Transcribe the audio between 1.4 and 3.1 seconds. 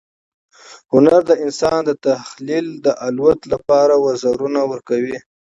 انسان د تخیل د